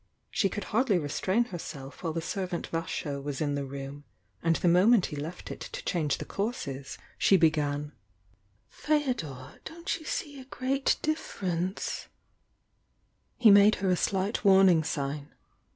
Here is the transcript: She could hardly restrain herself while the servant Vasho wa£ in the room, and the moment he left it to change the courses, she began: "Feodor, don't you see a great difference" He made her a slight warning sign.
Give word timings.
She 0.31 0.49
could 0.49 0.63
hardly 0.73 0.97
restrain 0.97 1.43
herself 1.43 2.01
while 2.01 2.11
the 2.11 2.23
servant 2.23 2.71
Vasho 2.71 3.23
wa£ 3.23 3.39
in 3.39 3.53
the 3.53 3.67
room, 3.67 4.03
and 4.41 4.55
the 4.55 4.67
moment 4.67 5.05
he 5.05 5.15
left 5.15 5.51
it 5.51 5.59
to 5.59 5.85
change 5.85 6.17
the 6.17 6.25
courses, 6.25 6.97
she 7.19 7.37
began: 7.37 7.91
"Feodor, 8.67 9.59
don't 9.63 9.99
you 9.99 10.05
see 10.07 10.41
a 10.41 10.45
great 10.45 10.97
difference" 11.03 12.07
He 13.37 13.51
made 13.51 13.75
her 13.75 13.91
a 13.91 13.95
slight 13.95 14.43
warning 14.43 14.83
sign. 14.83 15.35